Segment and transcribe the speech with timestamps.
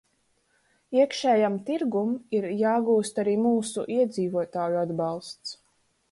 [0.99, 5.53] Iekšējam tirgum ir jāgūst arī mūsu iedzīvotāju atbalsts.